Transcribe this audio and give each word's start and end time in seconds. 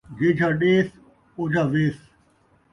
جیجھا 0.17 0.47
ݙیس، 0.59 0.87
اوجھا 1.37 1.63
ویس 1.71 1.97